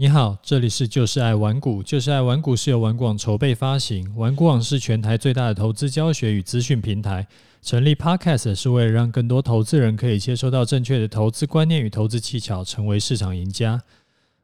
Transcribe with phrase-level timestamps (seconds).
[0.00, 7.26] 你好，这里是就是爱玩股，就是爱玩股是由玩股网筹备发行，玩股网是全台最大的投资教学与资讯平台。
[7.62, 13.82] 成立 Podcast 是为了让更多投资人可以接收到正确的投资观念与投资技巧，成为市场赢家。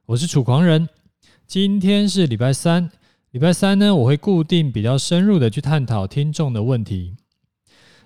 [0.07, 0.89] 我是楚狂人，
[1.47, 2.91] 今天是礼拜三，
[3.31, 7.15] 礼拜三呢，我会固定比较深入的去探讨听众的问题。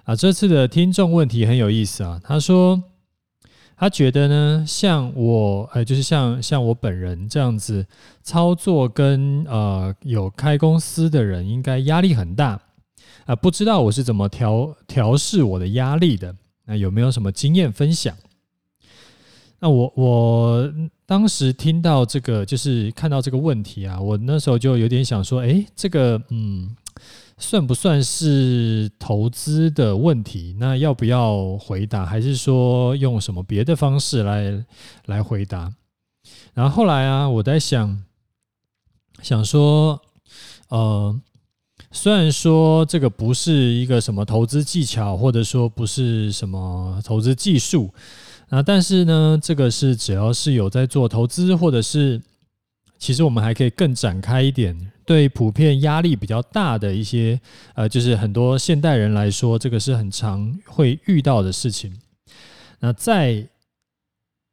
[0.04, 2.82] 啊，这次的听众问题很有意思啊，他说。
[3.78, 7.86] 他觉得呢，像我，呃，就是像像我本人这样子
[8.24, 12.60] 操作跟呃有开公司的人，应该压力很大
[13.24, 16.34] 啊，不知道我是怎么调调试我的压力的？
[16.66, 18.16] 那有没有什么经验分享？
[19.60, 20.72] 那我我
[21.06, 26.74] 当时听到这个，就是看到这个问题啊，我那时候就有点想说，诶，这个，嗯。
[27.36, 30.56] 算不算是投资的问题？
[30.58, 32.04] 那要不要回答？
[32.04, 34.64] 还是说用什么别的方式来
[35.06, 35.72] 来回答？
[36.54, 38.02] 然后后来啊，我在想，
[39.22, 40.00] 想说，
[40.68, 41.20] 呃，
[41.92, 47.94] 虽然说这个不是一个什么投资技巧，或者说不是什么投资技术
[48.48, 52.20] 啊，但是呢，这个是只要是有在做投资，或者是
[52.98, 54.92] 其实我们还可以更展开一点。
[55.08, 57.40] 对普遍压力比较大的一些，
[57.74, 61.98] 呃，就是很多现代人来说，这个是很常会遇到的事情。
[62.80, 63.48] 那再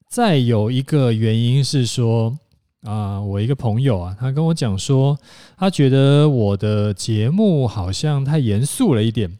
[0.09, 2.39] 再有一个原因是说，
[2.83, 5.19] 啊，我一个朋友啊，他跟我讲说，
[5.57, 9.37] 他觉得我的节目好像太严肃了一点。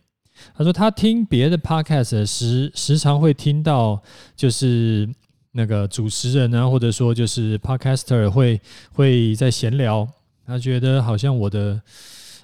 [0.54, 4.04] 他说他听别的 podcast 时，时常会听到，
[4.36, 5.10] 就是
[5.54, 8.60] 那个主持人呢，或者说就是 podcaster 会
[8.92, 10.06] 会在闲聊。
[10.46, 11.82] 他觉得好像我的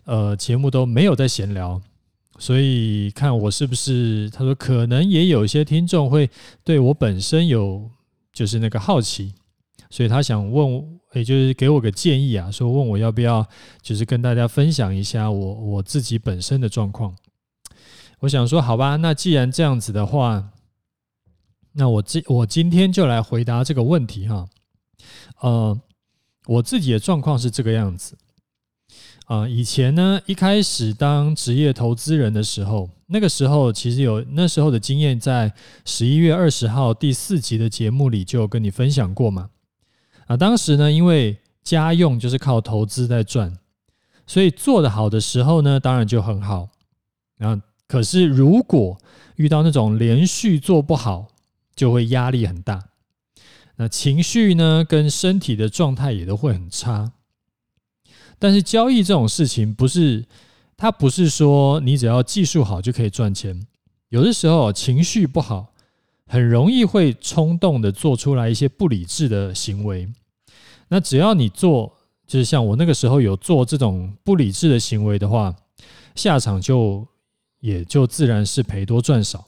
[0.05, 1.79] 呃节目都没有在闲聊，
[2.39, 4.29] 所以看我是不是？
[4.31, 6.29] 他说可能也有一些听众会
[6.63, 7.89] 对我本身有
[8.33, 9.33] 就是那个好奇，
[9.91, 13.47] 所以他想问，也就是给我个建议啊，说问我要不要
[13.81, 17.15] 就是跟大家分享一下我我自己本身的状况。
[18.21, 20.49] 我想说好吧，那既然这样子的话，
[21.73, 24.47] 那我今我今天就来回答这个问题哈，
[25.41, 25.79] 呃。
[26.45, 28.17] 我自己的状况是这个样子
[29.25, 35.53] 啊，以前呢，一开始当职业投资人的时候，那个时候其实有那时候的经验，在
[35.85, 39.49] 十一月二十号第四集的节目里就有跟你分享过嘛。
[40.27, 43.57] 啊，当时呢，因为家用就是靠投资在赚，
[44.25, 46.69] 所以做得好的时候呢，当然就很好。
[47.37, 48.97] 啊，可是如果
[49.35, 51.27] 遇到那种连续做不好，
[51.75, 52.90] 就会压力很大。
[53.77, 57.13] 那情绪呢，跟身体的状态也都会很差。
[58.37, 60.25] 但是交易这种事情，不是
[60.75, 63.67] 它不是说你只要技术好就可以赚钱。
[64.09, 65.73] 有的时候情绪不好，
[66.25, 70.11] 很容易会冲动的做出来一些不理智的行为。
[70.89, 75.55] 那只要你做，就是像我那个时候有做这种不理智的行为的话，
[76.15, 77.07] 下场就
[77.59, 79.47] 也就自然是赔多赚少。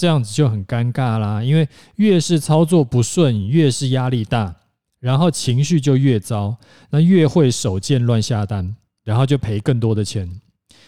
[0.00, 4.56] 这样子就很尴尬啦，因为越是操作不顺，越是压力大，
[4.98, 6.56] 然后情绪就越糟，
[6.88, 8.74] 那越会手贱乱下单，
[9.04, 10.40] 然后就赔更多的钱，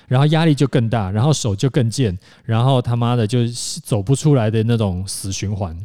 [0.08, 3.46] 然后压力就更大，然后手就更贱，然后他妈的就
[3.84, 5.78] 走不出来的那种死循环。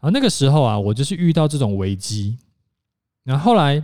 [0.00, 2.36] 啊，那个时候啊，我就是遇到这种危机，
[3.24, 3.82] 然后后来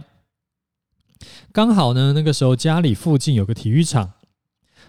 [1.52, 4.12] 刚好呢，那个时候家里附近有个体育场。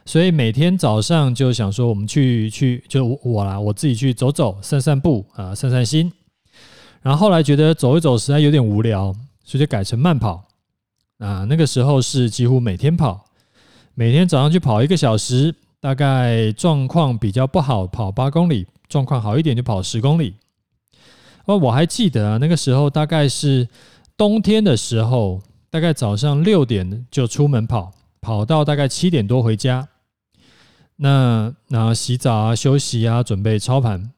[0.06, 6.12] 所以每天早上就想说，我们去去就我啦，我自己去走走、散散步啊，散散心。
[7.02, 10.44] 然后后来觉得走一走实在有点无聊，所以就改成慢跑。
[11.20, 13.26] 啊，那个时候是几乎每天跑，
[13.94, 20.36] 每天早上去跑一个小时，大概状况比较不好跑八公里，状况好一点就跑十公里。
[21.46, 23.70] 哦，我还记得啊，那个时候大概是
[24.18, 29.88] 冬天的时候，大概早上六点就出门跑，跑到大概七点多回家。
[30.98, 34.12] 那然后洗澡啊、休息啊、准备操盘。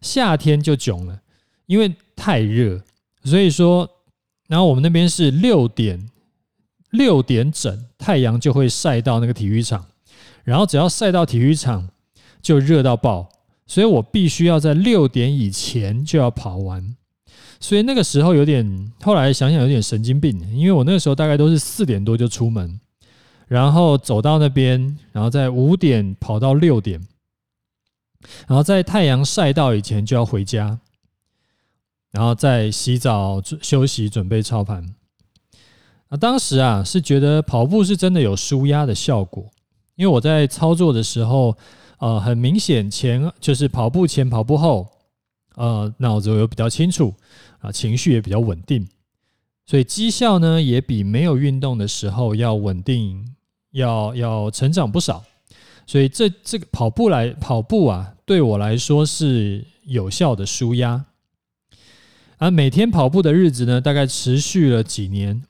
[0.00, 1.20] 夏天就囧了，
[1.66, 2.82] 因为太热，
[3.24, 3.88] 所以说，
[4.48, 6.10] 然后我们那边是六点
[6.90, 9.86] 六点整，太阳就会晒到那个体育场，
[10.42, 11.88] 然后只要晒到体育场，
[12.42, 13.30] 就热到爆，
[13.66, 16.96] 所以我必须要在六点以前就要跑完。
[17.58, 22.78] 所以那个时候有点，后来想想有点神经病，因为我那个时候大概都是四点多就出门。
[23.54, 27.00] 然后走到那边，然后在五点跑到六点，
[28.48, 30.80] 然后在太阳晒到以前就要回家，
[32.10, 34.96] 然后再洗澡、休息、准备操盘。
[36.08, 39.48] 啊，当时啊是觉得跑步是真的有舒压的效果，
[39.94, 41.56] 因为我在操作的时候，
[42.00, 44.88] 呃，很明显前就是跑步前、跑步后，
[45.54, 47.14] 呃，脑子有比较清楚
[47.60, 48.88] 啊，情绪也比较稳定，
[49.64, 53.33] 所以绩效呢也比没有运动的时候要稳定，
[53.74, 55.22] 要要成长不少。
[55.86, 61.04] 所以这这个跑步来跑步啊，对我来说是有效的舒压。
[62.38, 65.42] 而每天跑步的日子呢，大概持续了几年。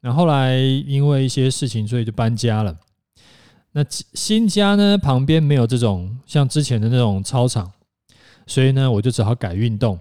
[0.00, 2.76] 然后来因为一些事情，所以就搬家了。
[3.72, 7.72] 那新家呢，旁边没有这种像之前的那种操场，
[8.46, 9.98] 所以呢，我就只好改运动。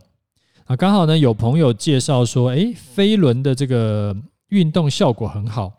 [0.65, 4.15] 啊，刚好呢，有朋友介绍说，哎，飞轮的这个
[4.49, 5.73] 运动效果很好。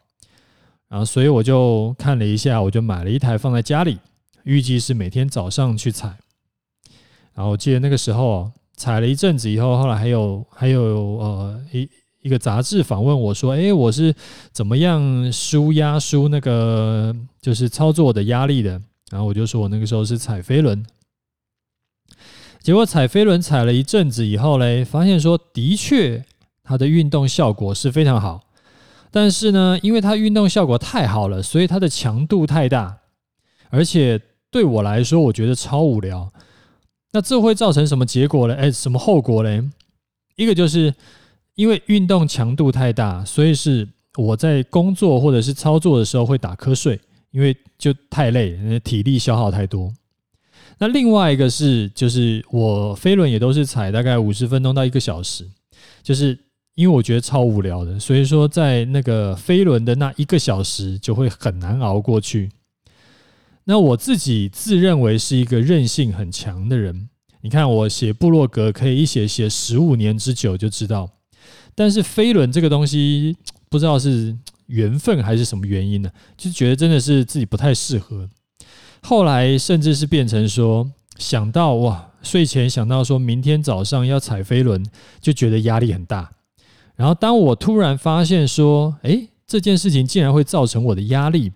[0.88, 3.98] 然后，所以我就看了一下，我就买了一台放在家里，
[4.44, 6.16] 预计是每天早上去踩。
[7.34, 10.82] 然后我记得那个时候踩了一阵子以后，后来还有还有
[11.18, 11.88] 呃一
[12.22, 14.14] 一个杂志访问我说，哎，我是
[14.52, 18.80] 怎么样舒压舒那个就是操作的压力的？
[19.10, 20.84] 然后我就说我那个时候是踩飞轮。
[22.60, 26.24] 结果踩飞轮踩了一阵子以后嘞，发现说的确
[26.64, 28.45] 它的运动效果是非常好。
[29.10, 32.98] 但是呢，因为它运动效果太好了，所以它的强度太大，
[33.70, 34.20] 而且
[34.50, 36.32] 对我来说，我觉得超无聊。
[37.12, 38.54] 那这会造成什么结果呢？
[38.54, 39.62] 哎，什么后果嘞？
[40.34, 40.92] 一个就是
[41.54, 47.00] 因为运动强度太大，所以是我在工作或者是操作的时候会打瞌睡，
[47.30, 49.92] 因为就太累，体力消耗太多。
[50.78, 55.48] 那另外一个是，就是我飞轮也都是踩大概五十分钟到一个小时，
[56.02, 56.38] 就是。
[56.76, 62.50] 因为我觉得超无聊的，所以说在那个飞轮的那一个小时就会很难熬过去。
[63.64, 67.08] 那我自己自认为是一个韧性很强的人，
[67.40, 71.10] 你看我写部落格可以一写写十五年之久就知道。
[71.74, 73.36] 但是飞轮这个东西
[73.70, 74.36] 不知道是
[74.66, 78.28] 缘分还是什么原因呢，就觉得真的是自己不太适合。
[79.00, 84.84] 后来甚至是变成说想到哇，睡前想到说明天早上要踩飞轮，
[85.22, 86.30] 就觉得压力很大。
[86.96, 91.52] 然后，当我突然发现说，哎，这件事情竟然会造成我的压力，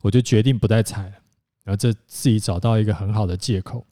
[0.00, 1.12] 我就决定不再踩了。
[1.62, 3.84] 然后，这自己找到一个很好的借口。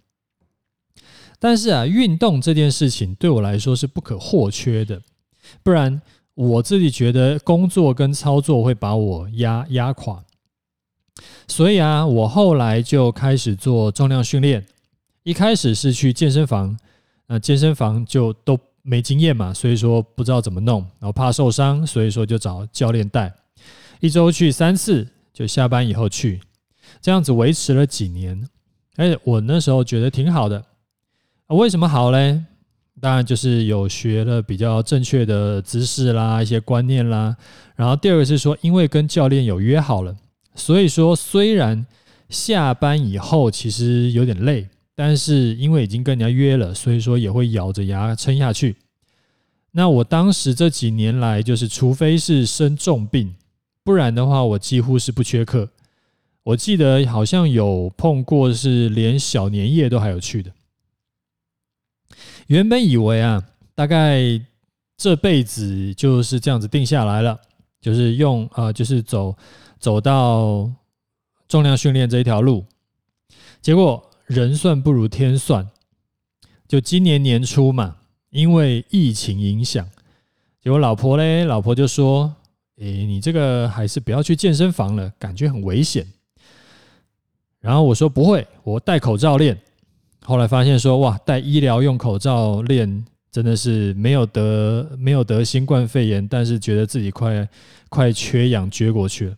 [1.39, 5.03] 但是啊，运动这件事情对我来说是不可或缺的，
[5.63, 6.01] 不然
[6.35, 10.25] 我自己觉得工作跟操作会把我压压垮。
[11.47, 14.67] 所以啊，我后来就开始做重量训练。
[15.25, 16.79] 一开始是去健身房，
[17.27, 18.59] 那健身房就都。
[18.83, 23.33] 没经验嘛，所以说不知道怎么弄，然后怕受伤，所以说就找教练带。
[24.01, 26.41] 一周去三次，就下班以后去，
[27.01, 28.49] 这样子维持了几年。
[28.97, 30.65] 哎，我那时候觉得挺好的。
[31.49, 32.43] 为什么好嘞？
[33.01, 37.37] 当然就是有学了比较正确的姿势啦，一些观念啦。
[37.77, 40.15] 然后第二个是说，因为跟教练有约好了，
[40.55, 41.87] 所以说虽然
[42.29, 44.69] 下班以后其实有点累。
[44.95, 48.77] 但是因为已经跟人家约了，所以说也会咬着牙撑下去。
[49.73, 53.35] 那我当时这几年来，就是除非是生重病，
[53.83, 55.71] 不然的话，我几乎是不缺课。
[56.43, 60.53] 我记得好像有碰过是连小年夜都还有去的。
[62.49, 63.43] 原本以为啊，
[63.75, 64.21] 大概
[64.97, 67.41] 这辈子就是这样子定下来了，
[67.81, 69.35] 就是用啊，就是走
[69.79, 70.71] 走到
[71.49, 72.67] 重量训练这一条路，
[73.63, 74.10] 结果。
[74.31, 75.69] 人算不如天算，
[76.69, 77.97] 就今年年初嘛，
[78.31, 79.85] 因为疫情影响，
[80.63, 82.33] 结果老婆嘞，老婆就说
[82.79, 86.07] ：“诶，你这个还是不要去健身房了，感觉很危险。”
[87.59, 89.61] 然后我说：“不会，我戴口罩练。”
[90.23, 97.49] 后来发现说：“哇，戴医疗用口罩练真的是没有得没有得新冠肺炎，但是觉得自己快
[97.89, 99.37] 快缺氧撅过去了，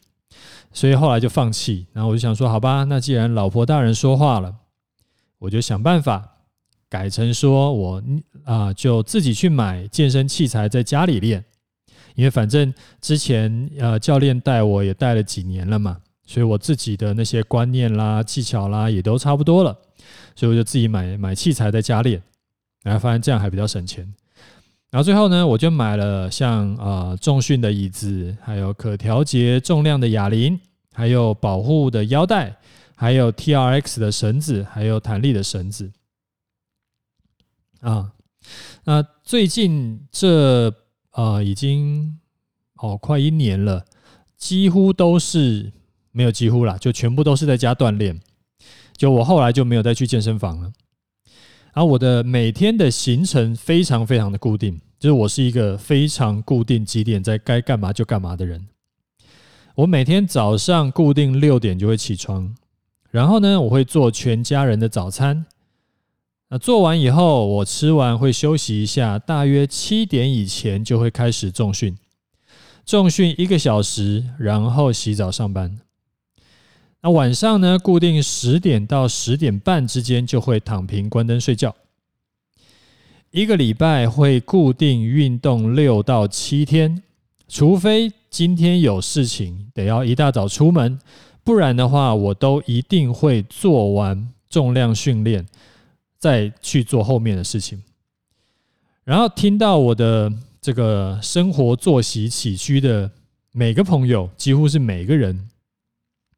[0.71, 1.87] 所以后来就放弃。
[1.95, 4.55] 然后我就想说：好吧，那既然老婆大人说话了。”
[5.42, 6.25] 我就想办法
[6.88, 8.00] 改成说，我
[8.44, 11.44] 啊就自己去买健身器材，在家里练，
[12.14, 19.76] 因为反正之前呃教练带我也带了几年了嘛，所以我自己的那些观念啦、技巧啦也都差不多了，
[20.37, 22.22] 所以我就自己买买器材在家练，
[22.84, 24.04] 然后发现这样还比较省钱。
[24.92, 30.61] 然后最后呢，我就买了像啊重训的椅子，还有可调节重量的哑铃，
[30.92, 32.56] 还有保护的腰带。
[33.02, 35.90] 还有 TRX 的绳子，还有弹力的绳子
[37.80, 38.12] 啊。
[38.85, 40.73] 那最近这、
[41.11, 42.21] 呃，已经
[42.76, 43.85] 哦快一年了，
[44.37, 45.73] 几乎都是
[46.12, 48.21] 没有几乎啦，就全部都是在家锻炼。
[48.97, 50.73] 就我后来就没有再去健身房了。
[51.75, 58.68] 然后我的每天的行程非常非常的固定，就是我是一个非常固定几点在该干嘛就干嘛的人。
[59.75, 62.54] 我每天早上固定六点就会起床。
[63.12, 65.45] 然后呢，我会做全家人的早餐。
[66.49, 71.97] 那做完以后，我吃完会休息一下，大约七点以前就会开始重训。
[72.87, 75.78] 重训一个小时，然后洗澡上班。
[77.02, 81.76] 那晚上呢，固定十点到十点半之间就会躺平关灯睡觉。
[83.31, 87.02] 一个礼拜会固定运动六到七天，
[87.47, 90.99] 除非今天有事情得要一大早出门，
[91.44, 95.46] 不然的话，我都一定会做完重量训练，
[96.18, 97.82] 再去做后面的事情。
[99.04, 103.11] 然后听到我的这个生活作息起居的
[103.50, 105.49] 每个朋友，几乎是每个人，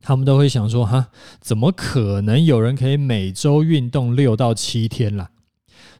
[0.00, 1.08] 他们都会想说：哈，
[1.40, 5.30] 怎么可能有人可以每周运动六到七天啦？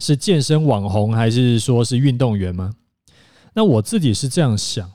[0.01, 2.75] 是健身网红还是说是运动员吗？
[3.53, 4.91] 那我自己是这样想，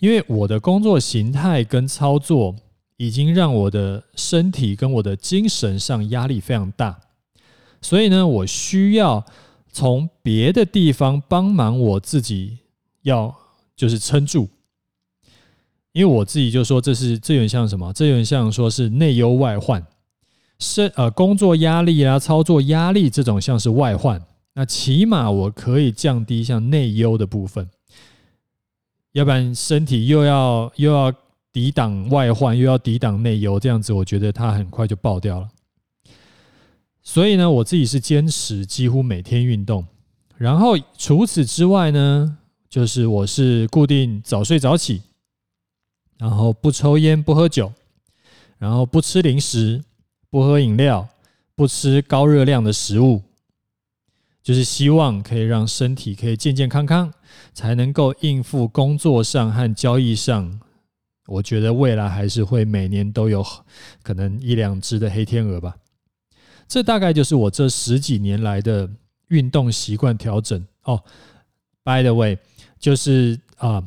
[0.00, 2.56] 因为我的工作形态跟操作
[2.96, 7.00] 已经让我的身体跟我的精神上压力非常大，
[7.80, 9.24] 所以呢，我需要
[9.72, 12.58] 从别的地方帮忙我自己，
[13.02, 13.34] 要
[13.74, 14.48] 就是撑住。
[15.92, 17.92] 因为我自己就说这是这有点像什么？
[17.92, 19.84] 这有点像说是内忧外患，
[20.58, 24.22] 是呃工作压力啊、操作压力这种像是外患。
[24.54, 27.68] 那起码我可以降低像内忧的部分，
[29.12, 31.12] 要不然身体又要又要
[31.52, 35.48] 抵挡外患，又要抵挡内忧，这样子我觉得它很快就爆掉了。
[37.02, 39.84] 所以呢，我自己是坚持几乎每天运动，
[40.36, 45.02] 然后除此之外呢，就是我是固定早睡早起，
[46.16, 47.72] 然后不抽烟不喝酒，
[48.56, 49.82] 然后不吃零食，
[50.30, 51.08] 不喝饮料，
[51.54, 53.22] 不吃高热量的食物。
[54.42, 57.12] 就是希望可以让身体可以健健康康，
[57.52, 60.60] 才能够应付工作上和交易上。
[61.32, 63.42] 我觉得未来还是会每年都有
[64.02, 65.74] 可能一两只的黑天鹅吧。
[66.68, 68.86] 这大概就是我这十几年来的
[69.28, 71.02] 运动习惯调整哦。
[71.82, 72.36] By the way，
[72.78, 73.80] 就是啊，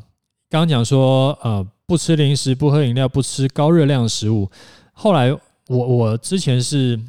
[0.49, 4.49] 刚刚讲说呃，不吃零食，不喝饮料，不吃高热量食物。
[4.91, 5.31] 后来
[5.67, 6.99] 我我之前是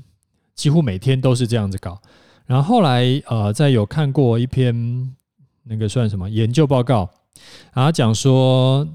[0.55, 1.99] 几乎每天都是这样子搞。
[2.45, 5.15] 然后后来，呃，在有看过一篇
[5.65, 7.09] 那个算什么研究报告，
[7.73, 8.87] 然后讲说，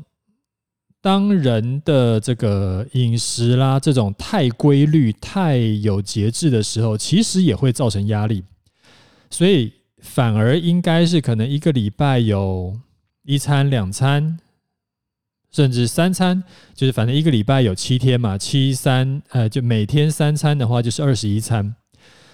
[1.02, 8.44] 当人的这个饮食啦，这种太规律、太有节制的时候，其实也会造成压力。
[9.32, 12.80] 所以反而应该是可能一个礼拜有
[13.24, 14.38] 一餐、两餐，
[15.52, 16.44] 甚至三餐，
[16.76, 21.76] 就是反正一个礼拜有七天嘛，七三，呃，就每天三餐的话，就是二十一餐。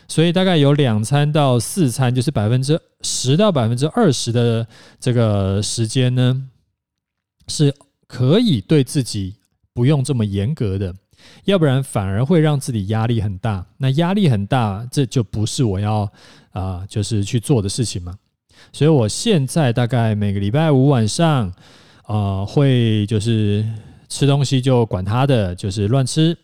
[0.09, 4.67] 所以大概有两餐到四餐，就是百分之十到百分之二十的
[4.99, 6.49] 这个时间呢，
[7.47, 7.73] 是
[8.07, 9.35] 可以对自己
[9.73, 10.95] 不用这么严格的，
[11.45, 13.65] 要不然反而会让自己压力很大。
[13.77, 16.11] 那压力很大，这就不是我要
[16.51, 18.17] 啊，就是去做的事情嘛。
[18.71, 21.53] 所以我现在大概每个礼拜五晚上
[22.03, 23.63] 啊，会就是
[24.09, 26.37] 吃东西就管他的，就是乱吃。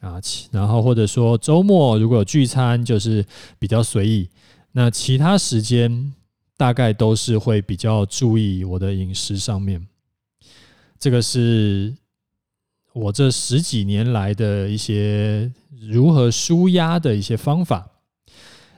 [0.00, 0.18] 啊，
[0.50, 3.22] 然后或者说周末如果有聚餐，就是
[3.58, 4.26] 比较随意。
[4.72, 6.14] 那其他时间
[6.56, 9.86] 大概都是会比较注意我的饮食上面。
[11.00, 11.96] 这个是
[12.92, 15.50] 我这十几年来的一些
[15.88, 17.88] 如何舒压的一些方法。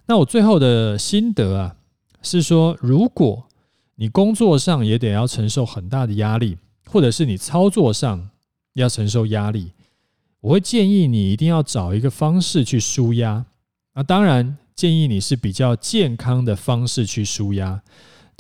[0.07, 1.77] 那我最后的心得啊，
[2.23, 3.49] 是说，如果
[3.97, 8.31] 你工作上也得要承受很大的压力，或者是你操作上
[8.75, 9.73] 要承受压力。
[10.41, 13.45] 我会建议你一定要找一个方式去舒压。
[13.95, 17.83] 那当然建议你是比较健康的方式去舒压。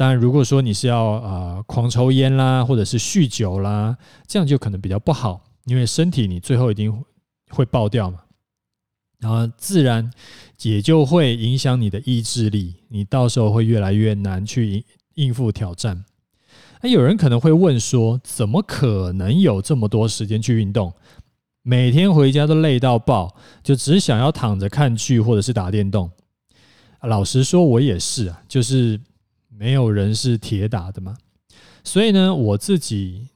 [0.02, 6.92] 当然，如果说你是要啊狂抽烟啦，或者是酗酒啦，这样就可能比较不好，因为身体你最后一定
[7.50, 8.18] 会爆掉嘛。
[9.20, 10.10] 然后自然
[10.62, 16.04] 也就会影响你的意志力，你到时候会越来越难去应应付挑战。
[16.80, 20.92] 那有人可能会问说，怎么可能有这么多时间去运动？
[21.62, 26.10] 每天回家都累到爆，就只想要躺着看剧或者是打电动。
[27.02, 29.00] 老实说，我也是啊，就是
[29.62, 31.16] 没有人是铁打的嘛。
[31.84, 33.28] 所以呢，我自己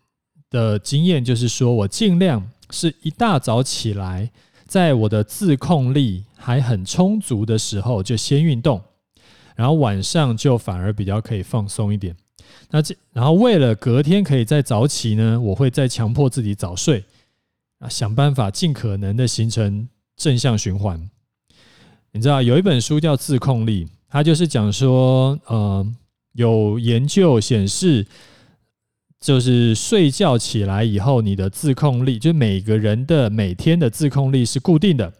[0.50, 4.28] 的经验就是说，我尽量是一大早起来，
[4.66, 8.82] 在我的自控力还很充足的时候就先运动，
[9.54, 12.16] 然后晚上就反而比较可以放松一点。
[12.70, 17.04] 那这然后为了隔天可以再早起呢，我会再强迫自己早睡。
[17.78, 21.08] 啊，想办法尽可能的形成正向循环。
[22.10, 25.86] 你知道有一本书叫《自控力》，它就是讲说，呃，
[26.36, 28.06] 有研究显示，
[29.20, 35.12] 就是睡觉起来以后，你的自控力，就每个人的每天的自控力是固定的。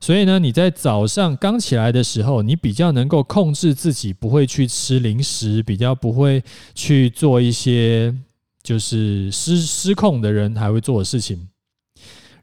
[0.00, 6.42] 所以呢，你在早上刚起来的时候，你比较能够控制自己，不会去吃零食，比较不会
[6.74, 8.14] 去做一些。
[8.60, 11.48] 就是失失控的人还会做的事情。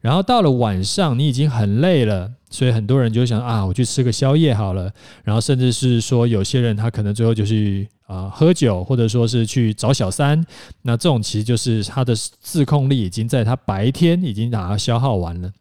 [0.02, 4.92] 然后到了晚上，你已经很累了，所以很多人就想啊，我去吃个宵夜好了。
[5.24, 10.46] 然后甚至是说，有些人他可能最后就去啊喝酒，或者说是去找小三。
[10.82, 15.52] 那这种其实就是他的自控力已经在他白天已经把它消耗完了。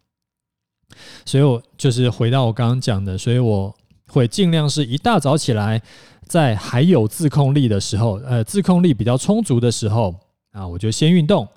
[1.25, 3.75] 所以我就是回到我刚刚讲的，所以我
[4.07, 5.81] 会尽量是一大早起来，
[6.25, 10.15] 在还有自控力的时候，呃，自控力比较充足的时候
[10.51, 11.47] 啊，我就先运动，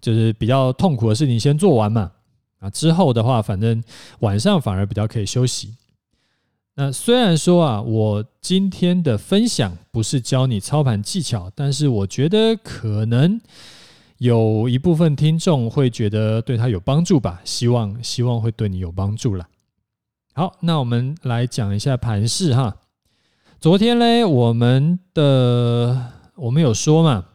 [0.00, 2.10] 就是比较痛苦的事情先做完嘛。
[2.58, 3.82] 啊，之后的话，反正
[4.20, 5.74] 晚上反而比较可以休息。
[6.74, 13.38] 那虽然说啊，我今天的分享不是教你操盘技巧，但是我觉得可能
[14.18, 17.40] 有一部分听众会觉得对他有帮助吧。
[17.44, 19.46] 希望希望会对你有帮助啦。
[20.32, 22.76] 好，那我们来讲一下盘势哈。
[23.60, 27.26] 昨天嘞，我们的我们有说嘛，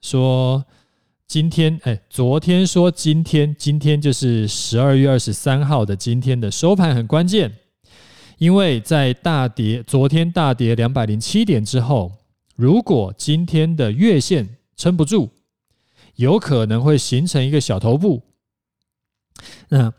[0.00, 0.64] 说。
[1.26, 7.54] 今天哎，昨天说今天，今天就是十二月二十三号的今天的收盘很关键，
[8.40, 12.10] 因为在大跌，昨天大跌两百零七点之后，
[12.56, 15.28] 如果今天的月线撑不住，
[16.14, 18.22] 有可能会形成一个小头部，
[19.68, 19.92] 那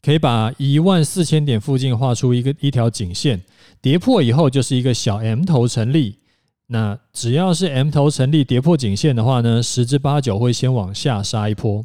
[0.00, 3.42] 可以把一万四千点附近画出一个一条颈线，
[3.80, 6.20] 跌破以后就是一个小 M 头成立。
[6.68, 11.84] 那只要是 M 头成立跌破颈线的话呢，十之八九会先往下杀一波。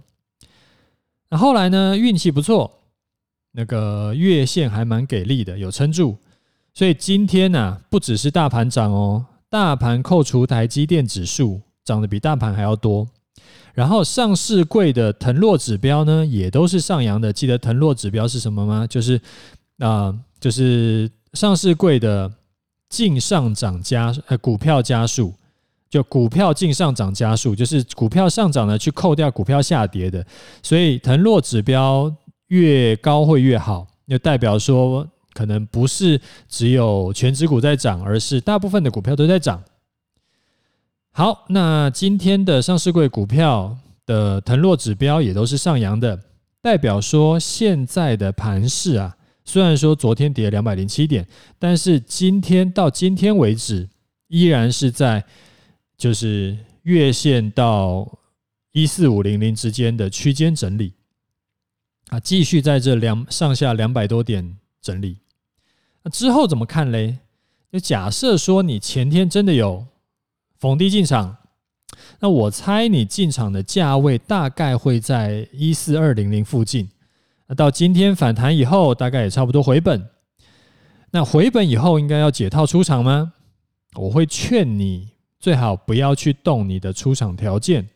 [1.32, 2.77] 那后来呢，运气不错，
[3.58, 6.16] 那个月线还蛮给力的，有撑住。
[6.76, 13.08] 所以今天呢、不只是大盘涨哦，大盘扣除台积电指数涨得比大盘还要多。
[13.74, 17.34] 然后上市柜的腾落指标呢，也都是上扬的。
[17.34, 18.86] 记得腾落指标是什么吗？
[18.86, 19.20] 就是
[19.80, 22.32] 啊、就是上市柜的。
[22.90, 25.34] 净上涨加呃股票加速，
[25.90, 30.26] 就股票净上涨加速，就是股票上涨呢去扣掉股票下跌的，
[30.64, 32.10] 所以腾落指标
[32.48, 39.64] 越高会越好，就代表说可能不是只有全指股在涨，而是大部分的股票都在涨。
[41.12, 46.20] 好，那今天的上市柜股票的腾落指标也都是上扬的，
[46.62, 49.16] 代表说现在的盘势啊。
[49.44, 51.26] 虽然说昨天跌两百零七点，
[51.58, 53.88] 但是今天到今天为止，
[54.28, 55.24] 依然是在
[55.98, 58.08] 就是月线到
[58.74, 60.94] 一四五零零之间的区间整理
[62.10, 65.18] 啊，继续在这两上下两百多点整理。
[66.04, 67.18] 那之后怎么看嘞？
[67.72, 69.86] 就假设说你前天真的有
[70.58, 71.38] 逢低进场，
[72.22, 76.90] 那我猜你进场的价位大概会在一四二零零附近。
[77.48, 80.10] 那到今天反弹以后，大概也差不多回本。
[81.12, 83.34] 那回本以后，应该要解套出场吗？
[83.96, 87.90] 我会劝你最好不要去动你的出场条件，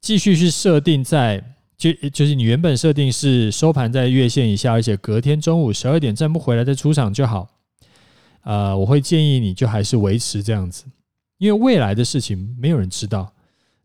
[0.00, 7.48] 继续去设定在就就是你原本设定是收盘在月线以下，而且隔天中午十二点站不回来再出场就好。
[8.42, 10.84] 呃，我会建议你就还是维持这样子，
[11.38, 13.32] 因为未来的事情没有人知道。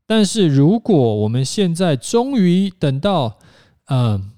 [0.06, 3.40] 但是如果我们现在终于等到，
[3.86, 4.32] 嗯、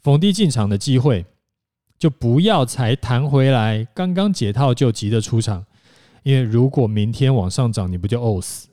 [0.00, 1.24] 逢低进场的机会，
[1.98, 5.64] 就不要才弹回来，刚刚解套就急着出场，
[6.22, 8.68] 因为如果明天往上涨，你不就呕死？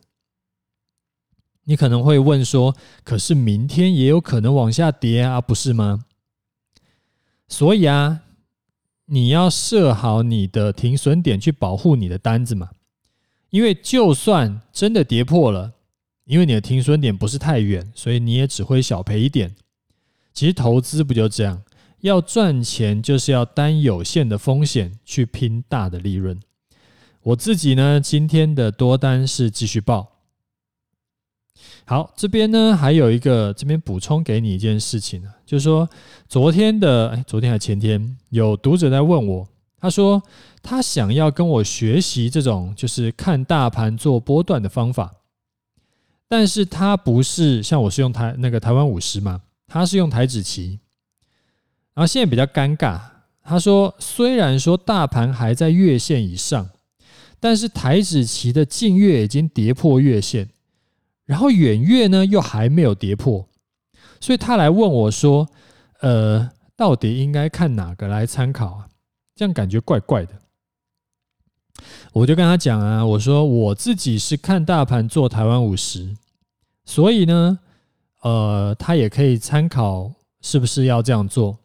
[1.70, 6.04] 你可能会问说：“可是明天也有可能往下跌啊，不是吗？”
[7.48, 8.22] 所以啊，
[9.06, 12.72] 你要设好你的停损点去保护你的单子嘛，
[13.52, 15.74] 因为就算真的跌破了，
[16.26, 19.56] 因为你的停损点不是太远，所以你也只会小赔一点。
[20.34, 21.62] 其实投资不就这样？
[22.00, 26.40] 要赚钱就是要担有限的风险去拼大的利润。
[27.22, 30.16] 我自己呢，今天的多单是继续报。
[31.86, 35.90] 好，这边呢还有一个，这边补充给你一件事情呢，就是说
[36.28, 39.48] 昨天的，哎，昨天还前天，有读者在问我，
[39.80, 40.22] 他说
[40.62, 45.14] 他想要跟我学习这种就是看大盘做波段的方法，
[46.28, 49.42] 但是他不是像我是用台那个台湾五十嘛。
[49.72, 50.80] 他是用台指期，
[51.94, 53.00] 然后现在比较尴尬。
[53.44, 56.68] 他说，虽然说大盘还在月线以上，
[57.40, 60.50] 但是台指期的近月已经跌破月线，
[61.30, 63.48] 然后远月呢又还没有跌破，
[64.20, 65.48] 所以他来问我说
[66.02, 68.88] ：“呃，到底应该看哪个来参考啊？”
[69.38, 70.34] 这样感觉怪怪的。
[72.14, 76.18] 我就跟他讲啊，我说我自己是看大盘做台湾五十，
[76.84, 77.60] 所以呢。
[78.22, 80.12] 呃，他也可以参考
[80.42, 81.58] 是不是要这样做。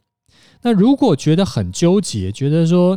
[0.62, 2.96] 那如果觉得很纠结，觉得说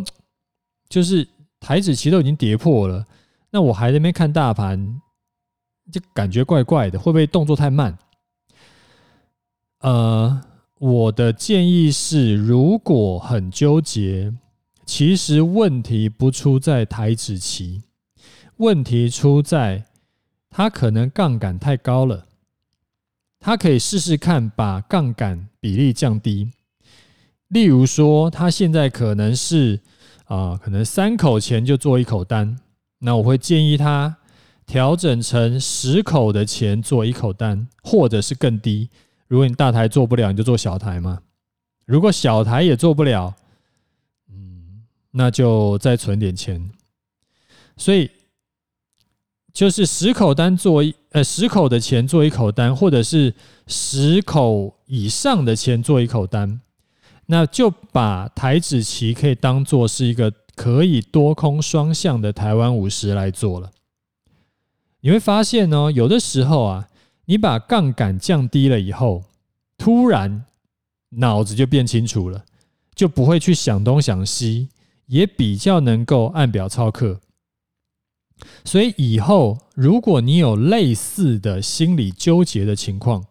[0.88, 1.28] 就是
[1.60, 3.04] 台指期都已经跌破了，
[3.50, 5.02] 那我还在那边看大盘，
[5.92, 7.98] 就感觉怪怪的，会不会动作太慢？
[9.80, 10.42] 呃，
[10.80, 14.34] 我的建议是，如果很纠结，
[14.86, 17.84] 其实问题不出在台指期，
[18.58, 19.86] 问题出在
[20.50, 22.26] 它可能杠杆太高了。
[23.40, 26.52] 他可以试试看把杠杆比例降低，
[27.50, 29.80] 例如说，他现在可能是
[30.26, 32.58] 啊、可能三口钱就做一口单，
[33.00, 34.18] 那我会建议他
[34.68, 38.88] 调整成十口的钱做一口单，或者是更低。
[39.28, 41.24] 如果你大台做不了，你就做小台嘛。
[41.86, 43.34] 如果小台也做不了，
[44.30, 46.70] 嗯，那就再存点钱。
[47.76, 48.12] 所以。
[49.54, 53.34] 就是十口单做一呃十口的钱做一口单，或者是
[53.66, 56.62] 十口以上的钱做一口单，
[57.26, 63.72] 那就把台子棋可以当做是一个可以多空双向的台湾五十来做了。
[65.02, 66.90] 你会发现呢，有的时候啊，
[67.26, 69.26] 你把杠杆降低了以后，
[69.78, 70.46] 突然
[71.10, 72.46] 脑子就变清楚了，
[72.96, 74.70] 就不会去想东想西，
[75.06, 77.22] 也比较能够按表操课。
[78.66, 83.26] 所以以后，如果你有类似的心理纠结的情况，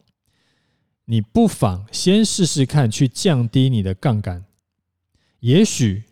[1.05, 4.45] 你不妨先试试看去降低你的杠杆，
[5.41, 6.05] 也许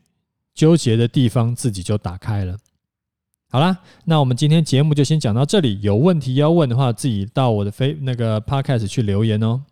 [0.55, 2.59] 纠结的地方自己就打开了。
[3.55, 5.79] 好啦，那我们今天节目就先讲到这里。
[5.81, 9.62] 有问题要问的话，自己到我的飞那个 podcast 去留言哦。